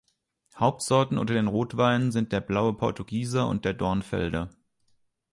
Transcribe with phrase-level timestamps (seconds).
[0.57, 4.49] Hauptsorten unter den Rotweinen sind der Blaue Portugieser und der Dornfelder.